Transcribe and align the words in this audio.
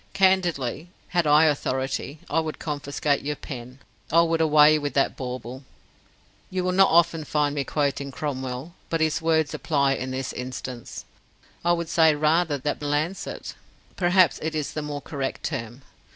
Candidly, 0.13 0.89
had 1.09 1.27
I 1.27 1.45
authority 1.45 2.17
I 2.27 2.39
would 2.39 2.57
confiscate 2.57 3.21
your 3.21 3.35
pen: 3.35 3.77
I 4.11 4.21
would 4.23 4.41
'away 4.41 4.79
with 4.79 4.95
that 4.95 5.15
bauble'. 5.15 5.63
You 6.49 6.63
will 6.63 6.71
not 6.71 6.89
often 6.89 7.23
find 7.23 7.53
me 7.53 7.63
quoting 7.63 8.09
Cromwell, 8.11 8.73
but 8.89 8.99
his 8.99 9.21
words 9.21 9.53
apply 9.53 9.93
in 9.93 10.09
this 10.09 10.33
instance. 10.33 11.05
I 11.63 11.73
would 11.73 11.87
say 11.87 12.15
rather, 12.15 12.57
that 12.57 12.81
lancet. 12.81 13.53
Perhaps 13.95 14.39
it 14.41 14.55
is 14.55 14.73
the 14.73 14.81
more 14.81 15.01
correct 15.03 15.43
term. 15.43 15.83